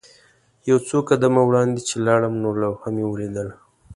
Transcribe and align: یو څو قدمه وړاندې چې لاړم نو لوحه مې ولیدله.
یو 0.69 0.77
څو 0.87 0.97
قدمه 1.09 1.41
وړاندې 1.45 1.79
چې 1.87 1.95
لاړم 2.05 2.33
نو 2.43 2.49
لوحه 2.61 2.87
مې 2.95 3.05
ولیدله. 3.07 3.55